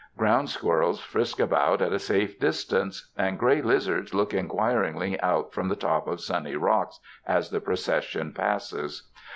[0.17, 5.67] Ground squirrels frisk about at a safe distance, and gray lizards look inquiringly out from
[5.67, 9.11] the top of sunny rocks as the procession passes.